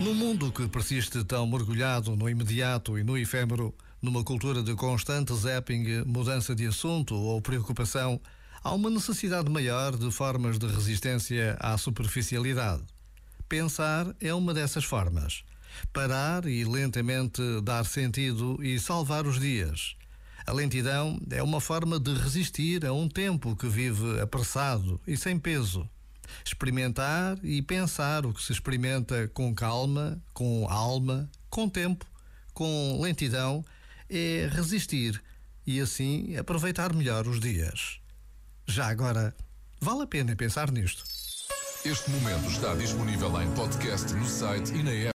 [0.00, 5.34] Num mundo que persiste tão mergulhado no imediato e no efêmero, numa cultura de constante
[5.34, 8.20] zapping, mudança de assunto ou preocupação,
[8.62, 12.82] há uma necessidade maior de formas de resistência à superficialidade.
[13.48, 15.44] Pensar é uma dessas formas.
[15.92, 19.96] Parar e lentamente dar sentido e salvar os dias.
[20.46, 25.38] A lentidão é uma forma de resistir a um tempo que vive apressado e sem
[25.38, 25.88] peso.
[26.44, 32.06] Experimentar e pensar o que se experimenta com calma, com alma, com tempo,
[32.52, 33.64] com lentidão,
[34.08, 35.22] é resistir
[35.66, 38.00] e assim aproveitar melhor os dias.
[38.66, 39.34] Já agora,
[39.80, 41.04] vale a pena pensar nisto.
[41.84, 45.10] Este momento está disponível em podcast no site e na app.